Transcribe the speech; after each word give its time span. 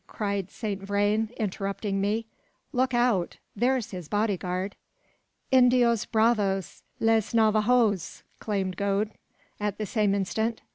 cried 0.07 0.49
Saint 0.49 0.81
Vrain, 0.81 1.29
interrupting 1.37 2.01
me; 2.01 2.25
"look 2.73 2.91
out! 2.91 3.37
there's 3.55 3.91
his 3.91 4.07
bodyguard!" 4.09 4.75
"Indios 5.51 6.05
bravos! 6.05 6.81
les 6.99 7.35
Navajoes!" 7.35 8.23
exclaimed 8.31 8.77
Gode, 8.77 9.11
at 9.59 9.77
the 9.77 9.85
same 9.85 10.15
instant. 10.15 10.63